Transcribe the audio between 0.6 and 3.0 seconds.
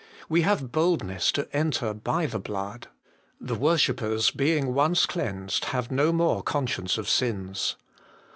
boldness to enter by the blood.